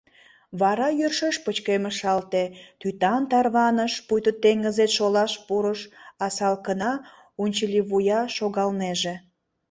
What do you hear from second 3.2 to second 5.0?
тарваныш, пуйто теҥызет